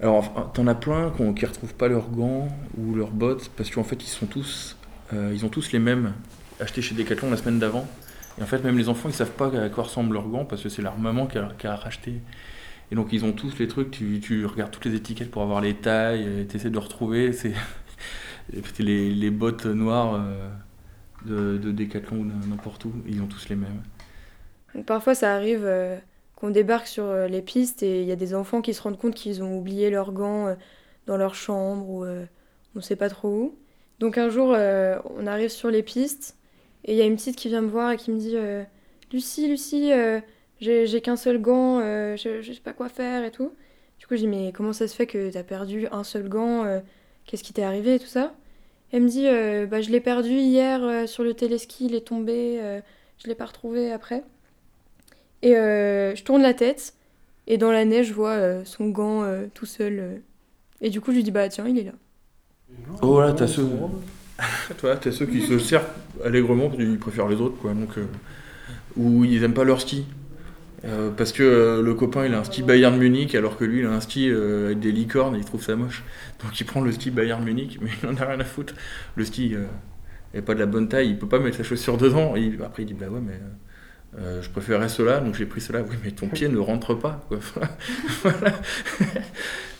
alors, 0.00 0.52
t'en 0.52 0.68
as 0.68 0.76
plein 0.76 1.10
qui 1.10 1.22
ne 1.24 1.48
retrouvent 1.48 1.74
pas 1.74 1.88
leurs 1.88 2.10
gants 2.10 2.46
ou 2.78 2.94
leurs 2.94 3.10
bottes 3.10 3.50
parce 3.56 3.70
qu'en 3.70 3.82
fait, 3.82 4.04
ils 4.04 4.08
sont 4.08 4.26
tous, 4.26 4.76
euh, 5.12 5.32
ils 5.34 5.44
ont 5.44 5.48
tous 5.48 5.72
les 5.72 5.80
mêmes 5.80 6.12
achetés 6.60 6.80
chez 6.80 6.94
Decathlon 6.94 7.28
la 7.28 7.38
semaine 7.38 7.58
d'avant. 7.58 7.88
Et 8.38 8.42
en 8.44 8.46
fait, 8.46 8.62
même 8.62 8.78
les 8.78 8.88
enfants, 8.88 9.08
ils 9.08 9.14
savent 9.14 9.32
pas 9.32 9.46
à 9.46 9.68
quoi 9.68 9.82
ressemblent 9.82 10.14
leurs 10.14 10.28
gants 10.28 10.44
parce 10.44 10.62
que 10.62 10.68
c'est 10.68 10.80
leur 10.80 10.96
maman 10.96 11.26
qui 11.26 11.38
a, 11.38 11.74
racheté. 11.74 12.20
Et 12.92 12.94
donc, 12.94 13.08
ils 13.10 13.24
ont 13.24 13.32
tous 13.32 13.58
les 13.58 13.66
trucs. 13.66 13.90
Tu, 13.90 14.46
regardes 14.46 14.70
toutes 14.70 14.84
les 14.84 14.94
étiquettes 14.94 15.32
pour 15.32 15.42
avoir 15.42 15.60
les 15.60 15.74
tailles, 15.74 16.46
tu 16.48 16.56
essaies 16.56 16.70
de 16.70 16.78
retrouver. 16.78 17.32
C'est 17.32 17.54
les 18.78 19.30
bottes 19.30 19.66
noires 19.66 20.14
euh, 20.14 20.48
de, 21.24 21.56
de 21.58 21.72
Decathlon 21.72 22.18
ou 22.18 22.24
n'importe 22.24 22.84
où. 22.84 22.92
Ils 23.06 23.22
ont 23.22 23.26
tous 23.26 23.48
les 23.48 23.56
mêmes. 23.56 23.82
Parfois, 24.84 25.14
ça 25.14 25.34
arrive 25.34 25.64
euh, 25.64 25.96
qu'on 26.34 26.50
débarque 26.50 26.86
sur 26.86 27.04
euh, 27.04 27.28
les 27.28 27.42
pistes 27.42 27.82
et 27.82 28.02
il 28.02 28.06
y 28.06 28.12
a 28.12 28.16
des 28.16 28.34
enfants 28.34 28.60
qui 28.60 28.74
se 28.74 28.82
rendent 28.82 28.98
compte 28.98 29.14
qu'ils 29.14 29.42
ont 29.42 29.56
oublié 29.56 29.90
leurs 29.90 30.12
gants 30.12 30.48
euh, 30.48 30.54
dans 31.06 31.16
leur 31.16 31.34
chambre 31.34 31.88
ou 31.88 32.04
on 32.04 32.26
ne 32.74 32.80
sait 32.80 32.96
pas 32.96 33.08
trop 33.08 33.28
où. 33.28 33.58
Donc 34.00 34.18
un 34.18 34.28
jour, 34.28 34.48
on 34.48 35.26
arrive 35.26 35.50
sur 35.50 35.70
les 35.70 35.82
pistes 35.82 36.36
et 36.84 36.92
il 36.92 36.98
y 36.98 37.00
a 37.00 37.06
une 37.06 37.14
petite 37.14 37.36
qui 37.36 37.48
vient 37.48 37.62
me 37.62 37.68
voir 37.68 37.92
et 37.92 37.96
qui 37.96 38.10
me 38.10 38.18
dit 38.18 38.36
Lucie, 39.12 39.48
Lucie, 39.48 39.92
j'ai 40.60 41.00
qu'un 41.00 41.16
seul 41.16 41.40
gant, 41.40 41.80
je, 41.80 42.40
je 42.42 42.52
sais 42.52 42.60
pas 42.60 42.72
quoi 42.72 42.88
faire 42.88 43.24
et 43.24 43.30
tout. 43.30 43.52
Du 44.00 44.06
coup, 44.08 44.16
je 44.16 44.22
dis 44.22 44.26
Mais 44.26 44.52
comment 44.52 44.72
ça 44.72 44.88
se 44.88 44.96
fait 44.96 45.06
que 45.06 45.30
t'as 45.30 45.44
perdu 45.44 45.86
un 45.92 46.02
seul 46.02 46.28
gant 46.28 46.80
Qu'est-ce 47.24 47.44
qui 47.44 47.52
t'est 47.52 47.62
arrivé 47.62 47.94
et 47.94 47.98
tout 48.00 48.06
ça? 48.06 48.34
Elle 48.92 49.02
me 49.04 49.08
dit 49.08 49.26
euh, 49.28 49.66
Bah, 49.66 49.80
je 49.80 49.90
l'ai 49.90 50.00
perdu 50.00 50.30
hier 50.30 50.82
euh, 50.82 51.06
sur 51.06 51.22
le 51.24 51.34
téléski, 51.34 51.86
il 51.86 51.94
est 51.94 52.06
tombé, 52.06 52.58
euh, 52.60 52.80
je 53.18 53.28
l'ai 53.28 53.34
pas 53.34 53.46
retrouvé 53.46 53.92
après. 53.92 54.24
Et 55.42 55.56
euh, 55.56 56.14
je 56.14 56.22
tourne 56.24 56.42
la 56.42 56.54
tête 56.54 56.94
et 57.46 57.58
dans 57.58 57.70
la 57.72 57.84
neige, 57.84 58.08
je 58.08 58.14
vois 58.14 58.32
euh, 58.32 58.64
son 58.64 58.88
gant 58.88 59.22
euh, 59.24 59.46
tout 59.54 59.66
seul. 59.66 59.98
euh. 60.00 60.16
Et 60.80 60.90
du 60.90 61.00
coup, 61.00 61.12
je 61.12 61.16
lui 61.18 61.24
dis 61.24 61.30
Bah, 61.30 61.48
tiens, 61.48 61.68
il 61.68 61.78
est 61.78 61.84
là. 61.84 61.92
Oh 63.02 63.20
là, 63.20 63.32
t'as 63.32 63.46
ceux, 63.46 63.66
toi, 64.78 64.96
t'as 64.96 65.12
ceux 65.12 65.26
qui 65.26 65.42
se 65.42 65.58
servent 65.58 65.88
allègrement, 66.24 66.68
puis 66.70 66.84
ils 66.84 66.98
préfèrent 66.98 67.28
les 67.28 67.40
autres, 67.40 67.56
quoi. 67.58 67.72
Donc, 67.74 67.96
euh, 67.98 68.06
ou 68.96 69.24
ils 69.24 69.42
aiment 69.44 69.54
pas 69.54 69.64
leur 69.64 69.80
ski. 69.80 70.06
Euh, 70.84 71.10
parce 71.10 71.32
que 71.32 71.42
euh, 71.42 71.82
le 71.82 71.94
copain 71.94 72.26
il 72.26 72.34
a 72.34 72.38
un 72.38 72.44
ski 72.44 72.62
Bayern 72.62 72.96
Munich 72.96 73.34
alors 73.34 73.56
que 73.56 73.64
lui 73.64 73.80
il 73.80 73.86
a 73.86 73.92
un 73.92 74.00
ski 74.00 74.28
euh, 74.30 74.66
avec 74.66 74.80
des 74.80 74.92
licornes 74.92 75.34
et 75.34 75.38
il 75.38 75.44
trouve 75.44 75.62
ça 75.62 75.74
moche. 75.74 76.04
Donc 76.42 76.58
il 76.60 76.64
prend 76.64 76.80
le 76.82 76.92
ski 76.92 77.10
Bayern 77.10 77.42
Munich 77.42 77.78
mais 77.80 77.90
il 78.02 78.08
en 78.08 78.16
a 78.16 78.24
rien 78.26 78.38
à 78.40 78.44
foutre. 78.44 78.74
Le 79.16 79.24
ski 79.24 79.54
euh, 79.54 79.64
est 80.34 80.42
pas 80.42 80.54
de 80.54 80.60
la 80.60 80.66
bonne 80.66 80.88
taille, 80.88 81.08
il 81.10 81.18
peut 81.18 81.28
pas 81.28 81.38
mettre 81.38 81.56
sa 81.56 81.62
chaussure 81.62 81.96
dedans. 81.96 82.36
Et 82.36 82.42
il- 82.42 82.62
après 82.62 82.82
il 82.82 82.86
dit 82.86 82.94
bah 82.94 83.06
ouais 83.08 83.20
mais 83.20 83.40
je 84.42 84.48
préférais 84.48 84.88
cela 84.88 85.20
donc 85.20 85.34
j'ai 85.34 85.46
pris 85.46 85.60
cela. 85.60 85.82
Oui 85.82 85.96
mais 86.04 86.10
ton 86.10 86.28
pied 86.28 86.48
ne 86.48 86.58
rentre 86.58 86.94
pas. 86.94 87.24
quoi. 87.28 87.38
Voilà. 88.22 88.52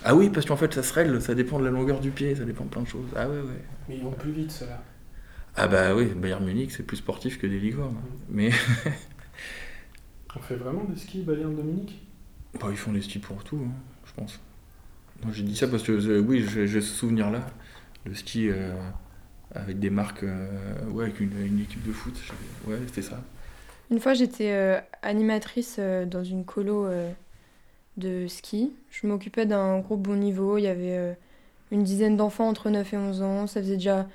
ah 0.05 0.15
oui 0.15 0.31
parce 0.31 0.47
qu'en 0.47 0.57
fait 0.57 0.73
ça 0.75 0.83
se 0.83 0.93
règle, 0.95 1.21
ça 1.21 1.35
dépend 1.35 1.59
de 1.59 1.65
la 1.65 1.71
longueur 1.71 2.00
du 2.00 2.11
pied, 2.11 2.35
ça 2.35 2.45
dépend 2.45 2.65
de 2.65 2.71
plein 2.71 2.83
de 2.83 2.88
choses. 2.88 3.07
Ah 3.15 3.29
ouais 3.29 3.37
ouais. 3.37 3.62
Mais 3.88 3.97
ils 3.97 4.03
vont 4.03 4.12
plus 4.12 4.33
vite, 4.33 4.50
ceux-là. 4.50 4.83
Ah 5.57 5.69
bah 5.69 5.95
oui, 5.95 6.07
Bayern 6.17 6.45
Munich 6.45 6.71
c'est 6.71 6.83
plus 6.85 6.97
sportif 6.99 7.38
que 7.38 7.47
des 7.47 7.59
licornes. 7.59 7.97
Mais 8.31 8.50
On 10.37 10.40
fait 10.40 10.57
vraiment 10.57 10.85
des 10.85 10.97
skis 10.97 11.23
Bayern 11.23 11.52
Munich 11.52 11.99
Bah, 12.61 12.69
ils 12.71 12.76
font 12.76 12.93
des 12.93 13.02
skis 13.02 13.19
pour 13.19 13.43
tout, 13.43 13.59
hein, 13.64 13.73
je 14.05 14.12
pense. 14.12 14.40
Non, 15.25 15.33
j'ai 15.33 15.43
dit 15.43 15.57
ça 15.57 15.66
parce 15.66 15.83
que 15.83 15.93
euh, 15.93 16.21
oui, 16.21 16.45
j'ai 16.47 16.66
ce 16.66 16.81
souvenir-là. 16.83 17.40
Le 18.05 18.14
ski 18.14 18.49
euh, 18.49 18.73
avec 19.55 19.78
des 19.78 19.90
marques, 19.90 20.23
euh, 20.23 20.49
ouais, 20.90 21.05
avec 21.05 21.21
une, 21.21 21.37
une 21.45 21.61
équipe 21.61 21.83
de 21.87 21.93
foot. 21.93 22.14
Ouais, 22.66 22.78
c'était 22.87 23.02
ça. 23.02 23.21
Une 23.90 24.00
fois, 24.00 24.14
j'étais 24.14 24.50
euh, 24.52 24.78
animatrice 25.02 25.76
euh, 25.78 26.05
dans 26.05 26.25
une 26.25 26.45
colo 26.45 26.87
euh, 26.87 27.11
de 27.97 28.26
ski. 28.26 28.73
Je 28.90 29.07
m'occupais 29.07 29.47
d'un 29.47 29.78
groupe 29.78 30.02
bon 30.02 30.16
niveau. 30.16 30.59
Il 30.59 30.62
y 30.62 30.69
avait 30.69 31.16
une 31.71 31.83
dizaine 31.83 32.16
d'enfants 32.16 32.49
entre 32.49 32.69
9 32.69 32.93
et 32.93 32.97
11 32.97 33.23
ans. 33.23 33.47
Ça 33.47 33.61
faisait 33.61 33.76
déjà 33.76 34.07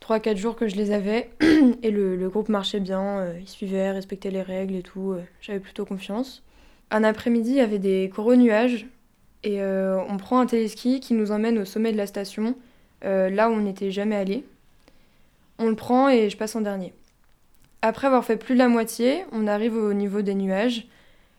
3-4 0.00 0.36
jours 0.36 0.56
que 0.56 0.68
je 0.68 0.76
les 0.76 0.90
avais. 0.90 1.30
Et 1.82 1.90
le, 1.90 2.16
le 2.16 2.28
groupe 2.28 2.48
marchait 2.48 2.80
bien. 2.80 3.34
ils 3.40 3.48
suivaient, 3.48 3.90
respectaient 3.90 4.30
les 4.30 4.42
règles 4.42 4.74
et 4.74 4.82
tout. 4.82 5.16
J'avais 5.40 5.60
plutôt 5.60 5.84
confiance. 5.84 6.42
Un 6.90 7.04
après-midi, 7.04 7.50
il 7.50 7.56
y 7.56 7.60
avait 7.60 7.78
des 7.78 8.08
gros 8.08 8.36
nuages. 8.36 8.86
Et 9.42 9.62
on 9.62 10.16
prend 10.16 10.40
un 10.40 10.46
téléski 10.46 11.00
qui 11.00 11.14
nous 11.14 11.30
emmène 11.30 11.58
au 11.58 11.64
sommet 11.64 11.92
de 11.92 11.96
la 11.96 12.06
station, 12.06 12.54
là 13.02 13.50
où 13.50 13.52
on 13.52 13.60
n'était 13.60 13.90
jamais 13.90 14.16
allé. 14.16 14.44
On 15.58 15.68
le 15.68 15.76
prend 15.76 16.08
et 16.08 16.30
je 16.30 16.36
passe 16.36 16.56
en 16.56 16.60
dernier. 16.60 16.92
Après 17.82 18.06
avoir 18.06 18.24
fait 18.24 18.36
plus 18.36 18.54
de 18.54 18.58
la 18.58 18.68
moitié, 18.68 19.24
on 19.30 19.46
arrive 19.46 19.76
au 19.76 19.92
niveau 19.92 20.22
des 20.22 20.34
nuages 20.34 20.86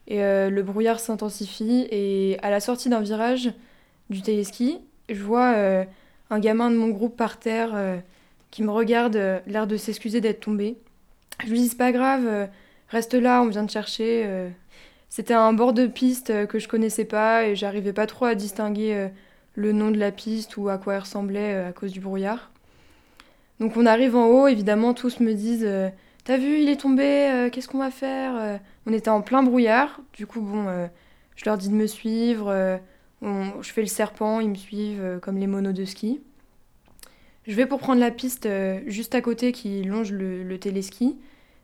et 0.07 0.23
euh, 0.23 0.51
le 0.51 0.61
brouillard 0.61 0.99
s'intensifie 0.99 1.87
et 1.89 2.37
à 2.43 2.51
la 2.51 2.59
sortie 2.59 2.87
d'un 2.87 3.01
virage 3.01 3.51
du 4.11 4.21
téléski, 4.21 4.79
je 5.09 5.23
vois 5.23 5.55
euh, 5.55 5.83
un 6.29 6.39
gamin 6.39 6.69
de 6.69 6.75
mon 6.75 6.89
groupe 6.89 7.17
par 7.17 7.39
terre 7.39 7.71
euh, 7.73 7.97
qui 8.55 8.63
me 8.63 8.71
regarde, 8.71 9.19
l'air 9.47 9.67
de 9.67 9.75
s'excuser 9.75 10.21
d'être 10.21 10.39
tombé. 10.39 10.77
Je 11.43 11.49
lui 11.49 11.59
dis 11.59 11.67
c'est 11.67 11.77
pas 11.77 11.91
grave, 11.91 12.47
reste 12.87 13.13
là, 13.13 13.41
on 13.41 13.47
vient 13.47 13.65
te 13.65 13.71
chercher. 13.71 14.49
C'était 15.09 15.33
un 15.33 15.51
bord 15.51 15.73
de 15.73 15.87
piste 15.87 16.47
que 16.47 16.57
je 16.57 16.69
connaissais 16.69 17.03
pas 17.03 17.45
et 17.45 17.57
j'arrivais 17.57 17.91
pas 17.91 18.07
trop 18.07 18.23
à 18.23 18.33
distinguer 18.33 19.09
le 19.55 19.71
nom 19.73 19.91
de 19.91 19.97
la 19.97 20.11
piste 20.11 20.55
ou 20.55 20.69
à 20.69 20.77
quoi 20.77 20.93
elle 20.93 21.01
ressemblait 21.01 21.65
à 21.65 21.73
cause 21.73 21.91
du 21.91 21.99
brouillard. 21.99 22.49
Donc 23.59 23.75
on 23.75 23.85
arrive 23.85 24.15
en 24.15 24.27
haut, 24.27 24.47
évidemment 24.47 24.93
tous 24.93 25.19
me 25.19 25.33
disent 25.33 25.67
T'as 26.25 26.37
vu, 26.37 26.59
il 26.59 26.69
est 26.69 26.81
tombé, 26.81 27.03
euh, 27.03 27.49
qu'est-ce 27.51 27.67
qu'on 27.67 27.77
va 27.77 27.91
faire 27.91 28.35
euh 28.35 28.57
On 28.87 28.93
était 28.93 29.11
en 29.11 29.21
plein 29.21 29.43
brouillard, 29.43 30.01
du 30.13 30.25
coup, 30.25 30.41
bon, 30.41 30.67
euh, 30.67 30.87
je 31.35 31.45
leur 31.45 31.55
dis 31.55 31.69
de 31.69 31.75
me 31.75 31.85
suivre, 31.85 32.79
je 33.21 33.71
fais 33.71 33.81
le 33.81 33.87
serpent, 33.87 34.39
ils 34.39 34.49
me 34.49 34.55
suivent 34.55 35.19
comme 35.21 35.37
les 35.37 35.45
monos 35.45 35.71
de 35.71 35.85
ski. 35.85 36.21
Je 37.47 37.55
vais 37.55 37.65
pour 37.65 37.79
prendre 37.79 37.99
la 37.99 38.11
piste 38.11 38.47
juste 38.87 39.13
à 39.13 39.21
côté 39.21 39.51
qui 39.51 39.83
longe 39.83 40.11
le, 40.11 40.57
téléski, 40.57 41.17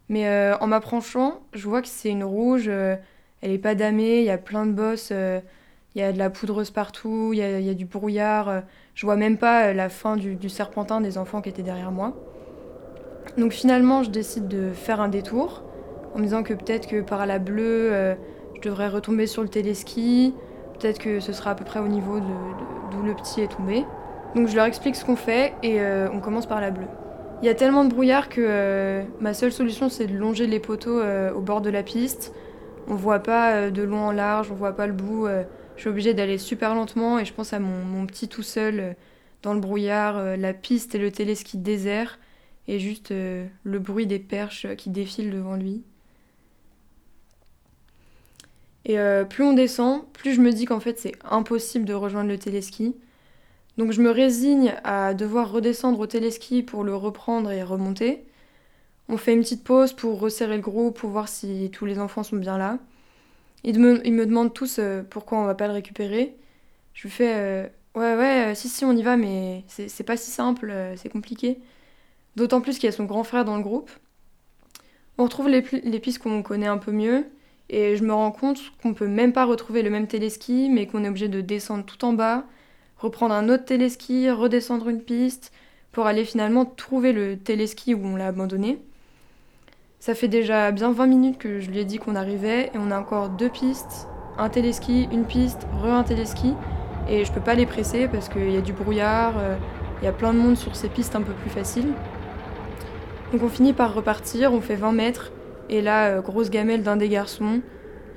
mais 0.09 0.29
en 0.59 0.67
m'approchant, 0.67 1.41
je 1.53 1.67
vois 1.67 1.81
que 1.81 1.87
c'est 1.87 2.09
une 2.09 2.23
rouge, 2.23 2.67
elle 2.67 3.51
est 3.51 3.57
pas 3.57 3.73
damée, 3.73 4.19
il 4.19 4.25
y 4.25 4.29
a 4.29 4.37
plein 4.37 4.67
de 4.67 4.73
bosses, 4.73 5.09
il 5.09 5.99
y 5.99 6.03
a 6.03 6.11
de 6.11 6.19
la 6.19 6.29
poudreuse 6.29 6.69
partout, 6.69 7.31
il 7.33 7.39
y 7.39 7.69
a, 7.69 7.73
du 7.73 7.85
brouillard, 7.85 8.61
je 8.93 9.07
vois 9.07 9.15
même 9.15 9.37
pas 9.39 9.73
la 9.73 9.89
fin 9.89 10.17
du 10.17 10.49
serpentin 10.49 11.01
des 11.01 11.17
enfants 11.17 11.41
qui 11.41 11.49
étaient 11.49 11.63
derrière 11.63 11.91
moi. 11.91 12.13
Donc 13.37 13.53
finalement, 13.53 14.03
je 14.03 14.09
décide 14.09 14.47
de 14.47 14.71
faire 14.71 15.01
un 15.01 15.07
détour 15.07 15.63
en 16.13 16.19
me 16.19 16.23
disant 16.23 16.43
que 16.43 16.53
peut-être 16.53 16.87
que 16.87 17.01
par 17.01 17.25
la 17.25 17.39
bleue, 17.39 17.93
euh, 17.93 18.15
je 18.55 18.61
devrais 18.61 18.89
retomber 18.89 19.27
sur 19.27 19.41
le 19.41 19.49
téléski, 19.49 20.33
peut-être 20.79 20.99
que 20.99 21.19
ce 21.19 21.31
sera 21.31 21.51
à 21.51 21.55
peu 21.55 21.63
près 21.63 21.79
au 21.79 21.87
niveau 21.87 22.19
d'où 22.19 23.01
le 23.03 23.13
petit 23.13 23.41
est 23.41 23.55
tombé. 23.55 23.85
Donc 24.35 24.47
je 24.47 24.55
leur 24.55 24.65
explique 24.65 24.95
ce 24.95 25.05
qu'on 25.05 25.15
fait 25.15 25.53
et 25.63 25.81
euh, 25.81 26.07
on 26.11 26.19
commence 26.19 26.45
par 26.45 26.61
la 26.61 26.71
bleue. 26.71 26.87
Il 27.41 27.45
y 27.45 27.49
a 27.49 27.55
tellement 27.55 27.83
de 27.83 27.89
brouillard 27.89 28.29
que 28.29 28.41
euh, 28.41 29.03
ma 29.19 29.33
seule 29.33 29.51
solution 29.51 29.89
c'est 29.89 30.07
de 30.07 30.15
longer 30.15 30.47
les 30.47 30.59
poteaux 30.59 31.01
au 31.01 31.41
bord 31.41 31.61
de 31.61 31.69
la 31.69 31.83
piste. 31.83 32.33
On 32.87 32.95
voit 32.95 33.19
pas 33.19 33.69
de 33.69 33.83
long 33.83 34.05
en 34.05 34.11
large, 34.11 34.51
on 34.51 34.55
voit 34.55 34.75
pas 34.75 34.87
le 34.87 34.93
bout. 34.93 35.27
je 35.75 35.81
suis 35.81 35.89
obligée 35.89 36.13
d'aller 36.13 36.37
super 36.37 36.75
lentement 36.75 37.19
et 37.19 37.25
je 37.25 37.33
pense 37.33 37.53
à 37.53 37.59
mon, 37.59 37.83
mon 37.85 38.05
petit 38.05 38.27
tout 38.27 38.43
seul 38.43 38.95
dans 39.43 39.53
le 39.53 39.59
brouillard, 39.59 40.37
la 40.37 40.53
piste 40.53 40.93
et 40.95 40.97
le 40.97 41.11
téléski 41.11 41.57
désert 41.57 42.17
et 42.67 42.79
juste 42.79 43.11
euh, 43.11 43.47
le 43.63 43.79
bruit 43.79 44.07
des 44.07 44.19
perches 44.19 44.67
qui 44.75 44.89
défilent 44.89 45.31
devant 45.31 45.55
lui. 45.55 45.83
Et 48.85 48.97
euh, 48.97 49.23
plus 49.25 49.43
on 49.43 49.53
descend, 49.53 50.05
plus 50.13 50.33
je 50.33 50.41
me 50.41 50.51
dis 50.51 50.65
qu'en 50.65 50.79
fait 50.79 50.99
c'est 50.99 51.13
impossible 51.23 51.85
de 51.85 51.93
rejoindre 51.93 52.29
le 52.29 52.37
téléski. 52.37 52.95
Donc 53.77 53.91
je 53.91 54.01
me 54.01 54.09
résigne 54.09 54.75
à 54.83 55.13
devoir 55.13 55.51
redescendre 55.51 55.99
au 55.99 56.07
téléski 56.07 56.63
pour 56.63 56.83
le 56.83 56.95
reprendre 56.95 57.51
et 57.51 57.63
remonter. 57.63 58.23
On 59.09 59.17
fait 59.17 59.33
une 59.33 59.41
petite 59.41 59.63
pause 59.63 59.93
pour 59.93 60.19
resserrer 60.19 60.57
le 60.57 60.61
groupe, 60.61 60.99
pour 60.99 61.09
voir 61.09 61.27
si 61.27 61.69
tous 61.71 61.85
les 61.85 61.99
enfants 61.99 62.23
sont 62.23 62.37
bien 62.37 62.57
là. 62.57 62.77
Ils 63.63 63.79
me, 63.79 64.05
ils 64.05 64.13
me 64.13 64.25
demandent 64.25 64.53
tous 64.53 64.77
euh, 64.79 65.03
pourquoi 65.09 65.39
on 65.39 65.45
va 65.45 65.55
pas 65.55 65.67
le 65.67 65.73
récupérer. 65.73 66.35
Je 66.93 67.03
lui 67.03 67.09
fais 67.09 67.71
Ouais, 67.95 68.15
ouais, 68.15 68.53
si, 68.55 68.69
si, 68.69 68.85
on 68.85 68.93
y 68.93 69.03
va, 69.03 69.17
mais 69.17 69.65
c'est 69.67 70.03
pas 70.03 70.15
si 70.15 70.31
simple, 70.31 70.73
c'est 70.95 71.09
compliqué. 71.09 71.59
D'autant 72.37 72.61
plus 72.61 72.75
qu'il 72.75 72.85
y 72.85 72.87
a 72.87 72.93
son 72.93 73.03
grand 73.03 73.25
frère 73.25 73.43
dans 73.43 73.57
le 73.57 73.63
groupe. 73.63 73.91
On 75.17 75.25
retrouve 75.25 75.49
les, 75.49 75.61
pistes 75.61 76.19
qu'on 76.19 76.41
connaît 76.41 76.67
un 76.67 76.77
peu 76.77 76.91
mieux, 76.93 77.25
et 77.69 77.97
je 77.97 78.03
me 78.03 78.13
rends 78.13 78.31
compte 78.31 78.61
qu'on 78.81 78.93
peut 78.93 79.07
même 79.07 79.33
pas 79.33 79.45
retrouver 79.45 79.83
le 79.83 79.89
même 79.89 80.07
téléski, 80.07 80.69
mais 80.69 80.87
qu'on 80.87 81.03
est 81.03 81.09
obligé 81.09 81.27
de 81.27 81.41
descendre 81.41 81.85
tout 81.85 82.05
en 82.05 82.13
bas, 82.13 82.45
reprendre 83.01 83.33
un 83.33 83.49
autre 83.49 83.65
téléski, 83.65 84.29
redescendre 84.29 84.87
une 84.87 85.01
piste, 85.01 85.51
pour 85.91 86.05
aller 86.05 86.23
finalement 86.23 86.65
trouver 86.65 87.13
le 87.13 87.35
téléski 87.37 87.93
où 87.93 88.05
on 88.05 88.15
l'a 88.15 88.27
abandonné. 88.27 88.79
Ça 89.99 90.15
fait 90.15 90.27
déjà 90.27 90.71
bien 90.71 90.91
20 90.91 91.07
minutes 91.07 91.37
que 91.37 91.59
je 91.59 91.69
lui 91.69 91.79
ai 91.79 91.85
dit 91.85 91.97
qu'on 91.97 92.15
arrivait, 92.15 92.67
et 92.67 92.77
on 92.77 92.91
a 92.91 92.99
encore 92.99 93.29
deux 93.29 93.49
pistes, 93.49 94.07
un 94.37 94.49
téléski, 94.49 95.09
une 95.11 95.25
piste, 95.25 95.67
re 95.81 95.87
un 95.87 96.03
téléski, 96.03 96.53
et 97.09 97.25
je 97.25 97.31
peux 97.31 97.41
pas 97.41 97.55
les 97.55 97.65
presser 97.65 98.07
parce 98.07 98.29
qu'il 98.29 98.51
y 98.51 98.57
a 98.57 98.61
du 98.61 98.73
brouillard, 98.73 99.33
euh, 99.37 99.55
il 100.01 100.05
y 100.05 100.07
a 100.07 100.13
plein 100.13 100.33
de 100.33 100.39
monde 100.39 100.55
sur 100.55 100.75
ces 100.75 100.87
pistes 100.87 101.15
un 101.15 101.21
peu 101.21 101.33
plus 101.33 101.49
faciles. 101.49 101.93
Donc 103.31 103.43
on 103.43 103.49
finit 103.49 103.73
par 103.73 103.93
repartir, 103.93 104.53
on 104.53 104.61
fait 104.61 104.75
20 104.75 104.91
mètres, 104.91 105.31
et 105.69 105.81
là, 105.81 106.07
euh, 106.07 106.21
grosse 106.21 106.49
gamelle 106.49 106.83
d'un 106.83 106.97
des 106.97 107.09
garçons. 107.09 107.61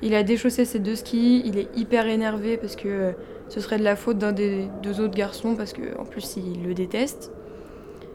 Il 0.01 0.13
a 0.13 0.23
déchaussé 0.23 0.65
ses 0.65 0.79
deux 0.79 0.95
skis, 0.95 1.41
il 1.45 1.57
est 1.57 1.69
hyper 1.75 2.07
énervé 2.07 2.57
parce 2.57 2.75
que 2.75 2.87
euh, 2.87 3.11
ce 3.47 3.59
serait 3.59 3.77
de 3.77 3.83
la 3.83 3.95
faute 3.95 4.17
d'un 4.17 4.31
des 4.31 4.67
deux 4.83 4.99
autres 5.01 5.15
garçons, 5.15 5.55
parce 5.55 5.73
qu'en 5.73 6.05
plus 6.05 6.37
il 6.37 6.63
le 6.67 6.73
déteste. 6.73 7.31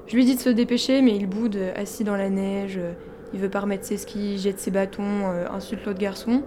Je 0.07 0.17
lui 0.17 0.25
dis 0.25 0.35
de 0.35 0.41
se 0.41 0.51
dépêcher, 0.51 1.03
mais 1.03 1.17
il 1.17 1.27
boude 1.27 1.57
euh, 1.57 1.73
assis 1.77 2.05
dans 2.05 2.17
la 2.17 2.31
neige, 2.31 2.81
il 3.33 3.41
veut 3.41 3.51
pas 3.51 3.61
remettre 3.61 3.85
ses 3.85 3.97
skis, 3.97 4.39
jette 4.39 4.59
ses 4.59 4.71
bâtons, 4.71 5.27
insulte 5.53 5.87
l'autre 5.87 6.01
garçon, 6.01 6.43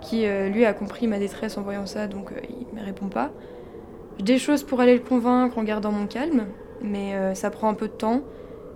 qui 0.00 0.26
lui 0.52 0.64
a 0.64 0.72
compris 0.72 1.08
ma 1.08 1.18
détresse 1.18 1.58
en 1.58 1.62
voyant 1.62 1.86
ça, 1.86 2.06
donc 2.06 2.30
il 2.48 2.78
me 2.78 2.84
répond 2.84 3.08
pas. 3.08 3.32
Je 4.20 4.24
déchausse 4.24 4.62
pour 4.62 4.80
aller 4.80 4.94
le 4.94 5.00
convaincre 5.00 5.58
en 5.58 5.64
gardant 5.64 5.90
mon 5.90 6.06
calme, 6.06 6.46
mais 6.80 7.34
ça 7.34 7.50
prend 7.50 7.68
un 7.68 7.74
peu 7.74 7.88
de 7.88 7.94
temps. 7.94 8.22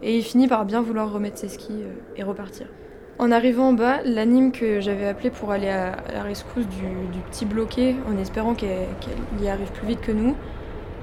Et 0.02 0.16
il 0.16 0.22
finit 0.22 0.48
par 0.48 0.64
bien 0.64 0.80
vouloir 0.80 1.12
remettre 1.12 1.38
ses 1.38 1.48
skis 1.48 1.82
euh, 1.82 1.92
et 2.16 2.22
repartir. 2.22 2.66
En 3.18 3.32
arrivant 3.32 3.70
en 3.70 3.72
bas, 3.72 4.00
l'anime 4.04 4.52
que 4.52 4.80
j'avais 4.80 5.06
appelé 5.06 5.30
pour 5.30 5.50
aller 5.50 5.68
à 5.68 5.96
la 6.12 6.22
rescousse 6.22 6.66
du, 6.68 7.18
petit 7.30 7.46
bloqué, 7.46 7.96
en 8.08 8.16
espérant 8.16 8.54
qu'elle 8.54 8.86
y 9.40 9.48
arrive 9.48 9.72
plus 9.72 9.88
vite 9.88 10.00
que 10.00 10.12
nous, 10.12 10.36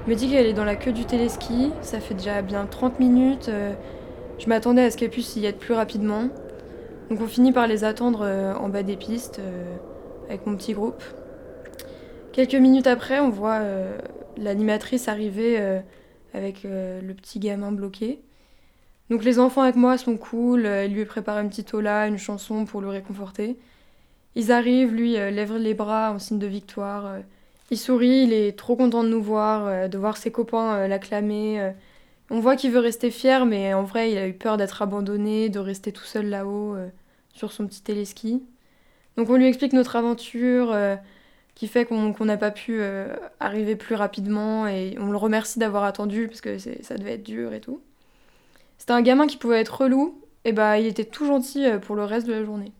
me 0.06 0.14
dit 0.14 0.30
qu'elle 0.30 0.46
est 0.46 0.54
dans 0.54 0.64
la 0.64 0.76
queue 0.76 0.92
du 0.92 1.04
téléski. 1.04 1.72
Ça 1.82 2.00
fait 2.00 2.14
déjà 2.14 2.40
bien 2.40 2.64
30 2.64 3.00
minutes. 3.00 3.50
Euh, 3.50 3.74
je 4.38 4.48
m'attendais 4.48 4.82
à 4.82 4.90
ce 4.90 4.96
qu'elle 4.96 5.10
puisse 5.10 5.36
y 5.36 5.44
être 5.44 5.58
plus 5.58 5.74
rapidement. 5.74 6.28
Donc 7.10 7.20
on 7.20 7.26
finit 7.26 7.52
par 7.52 7.66
les 7.66 7.84
attendre 7.84 8.20
euh, 8.22 8.54
en 8.54 8.70
bas 8.70 8.82
des 8.82 8.96
pistes 8.96 9.40
avec 10.28 10.46
mon 10.46 10.56
petit 10.56 10.72
groupe. 10.72 11.02
Quelques 12.32 12.54
minutes 12.54 12.86
après, 12.86 13.20
on 13.20 13.28
voit 13.28 13.60
l'animatrice 14.36 15.08
arriver 15.08 15.58
avec 16.34 16.64
le 16.64 17.12
petit 17.14 17.38
gamin 17.38 17.72
bloqué. 17.72 18.20
Donc 19.10 19.22
les 19.24 19.38
enfants 19.38 19.62
avec 19.62 19.76
moi 19.76 19.98
sont 19.98 20.16
cool, 20.16 20.66
euh, 20.66 20.84
ils 20.84 20.92
lui 20.92 21.04
préparent 21.04 21.36
un 21.36 21.46
petit 21.48 21.64
tola, 21.64 22.08
une 22.08 22.18
chanson 22.18 22.64
pour 22.64 22.80
le 22.80 22.88
réconforter. 22.88 23.56
Ils 24.34 24.52
arrivent, 24.52 24.92
lui 24.92 25.16
euh, 25.16 25.30
lève 25.30 25.56
les 25.56 25.74
bras 25.74 26.12
en 26.12 26.18
signe 26.18 26.38
de 26.38 26.46
victoire. 26.46 27.06
Euh. 27.06 27.20
Il 27.70 27.78
sourit, 27.78 28.24
il 28.24 28.32
est 28.32 28.58
trop 28.58 28.76
content 28.76 29.04
de 29.04 29.08
nous 29.08 29.22
voir, 29.22 29.88
de 29.88 29.98
voir 29.98 30.16
ses 30.16 30.30
copains 30.30 30.86
l'acclamer. 30.86 31.72
On 32.30 32.38
voit 32.38 32.54
qu'il 32.54 32.70
veut 32.70 32.78
rester 32.78 33.10
fier, 33.10 33.44
mais 33.44 33.74
en 33.74 33.82
vrai, 33.82 34.12
il 34.12 34.18
a 34.18 34.28
eu 34.28 34.34
peur 34.34 34.56
d'être 34.56 34.82
abandonné, 34.82 35.48
de 35.48 35.58
rester 35.58 35.90
tout 35.90 36.04
seul 36.04 36.26
là-haut 36.26 36.76
sur 37.32 37.50
son 37.50 37.66
petit 37.66 37.82
téléski. 37.82 38.44
Donc 39.16 39.30
on 39.30 39.34
lui 39.34 39.46
explique 39.46 39.72
notre 39.72 39.96
aventure, 39.96 40.76
qui 41.56 41.66
fait 41.66 41.86
qu'on 41.86 42.14
n'a 42.20 42.36
pas 42.36 42.52
pu 42.52 42.80
arriver 43.40 43.74
plus 43.74 43.96
rapidement, 43.96 44.68
et 44.68 44.96
on 45.00 45.10
le 45.10 45.16
remercie 45.16 45.58
d'avoir 45.58 45.82
attendu, 45.82 46.28
parce 46.28 46.40
que 46.40 46.58
ça 46.58 46.96
devait 46.96 47.14
être 47.14 47.24
dur 47.24 47.52
et 47.52 47.60
tout. 47.60 47.80
C'était 48.78 48.92
un 48.92 49.02
gamin 49.02 49.26
qui 49.26 49.36
pouvait 49.36 49.60
être 49.60 49.82
relou, 49.82 50.20
et 50.44 50.52
bah 50.52 50.78
il 50.78 50.86
était 50.86 51.04
tout 51.04 51.26
gentil 51.26 51.66
euh, 51.66 51.78
pour 51.78 51.96
le 51.96 52.04
reste 52.04 52.26
de 52.26 52.32
la 52.32 52.44
journée. 52.44 52.72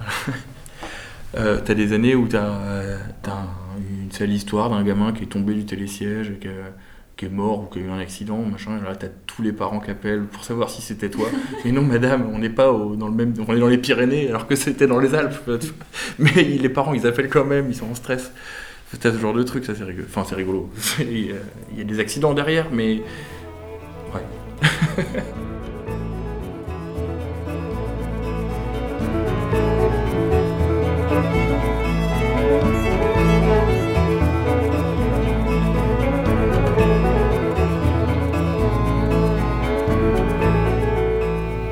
euh, 1.36 1.60
t'as 1.64 1.74
des 1.74 1.92
années 1.92 2.14
où 2.14 2.26
t'as 2.26 2.44
euh, 2.44 2.98
une 3.78 4.10
sale 4.10 4.32
histoire 4.32 4.68
d'un 4.70 4.82
gamin 4.82 5.12
qui 5.12 5.22
est 5.22 5.28
tombé 5.28 5.54
du 5.54 5.64
télésiège, 5.64 6.32
qui, 6.40 6.48
qui 7.16 7.26
est 7.26 7.30
mort 7.30 7.62
ou 7.62 7.66
qui 7.66 7.78
a 7.78 7.82
eu 7.82 7.90
un 7.90 7.98
accident, 7.98 8.38
machin, 8.38 8.78
et 8.78 8.84
là 8.84 8.96
t'as 8.96 9.08
tous 9.26 9.42
les 9.42 9.52
parents 9.52 9.80
qui 9.80 9.90
appellent 9.90 10.24
pour 10.24 10.44
savoir 10.44 10.70
si 10.70 10.82
c'était 10.82 11.08
toi. 11.08 11.28
Mais 11.64 11.72
non 11.72 11.82
madame, 11.82 12.28
on 12.32 12.38
n'est 12.38 12.50
pas 12.50 12.66
dans 12.66 13.06
le 13.06 13.14
même, 13.14 13.34
on 13.46 13.54
est 13.54 13.60
dans 13.60 13.68
les 13.68 13.78
Pyrénées 13.78 14.28
alors 14.28 14.46
que 14.46 14.56
c'était 14.56 14.86
dans 14.86 14.98
les 14.98 15.14
Alpes. 15.14 15.50
Mais 16.18 16.42
les 16.42 16.68
parents 16.68 16.94
ils 16.94 17.06
appellent 17.06 17.30
quand 17.30 17.44
même, 17.44 17.66
ils 17.68 17.76
sont 17.76 17.90
en 17.90 17.94
stress. 17.94 18.32
C'est 18.92 19.02
ce 19.02 19.18
genre 19.18 19.34
de 19.34 19.42
truc, 19.42 19.64
ça 19.64 19.74
c'est 19.74 19.84
rigolo. 19.84 20.06
Enfin 20.08 20.24
c'est 20.28 20.36
rigolo. 20.36 20.70
Il 21.00 21.34
y 21.76 21.80
a 21.80 21.84
des 21.84 22.00
accidents 22.00 22.34
derrière, 22.34 22.68
mais 22.72 23.02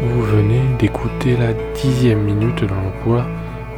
vous 0.02 0.22
venez 0.22 0.60
d'écouter 0.78 1.36
la 1.36 1.52
dixième 1.74 2.22
minute 2.22 2.64
dans 2.64 2.74
le 2.74 2.90
poids. 3.02 3.26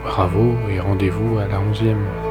Bravo 0.03 0.55
et 0.71 0.81
rendez-vous 0.81 1.39
à 1.39 1.47
la 1.47 1.61
onzième. 1.61 2.26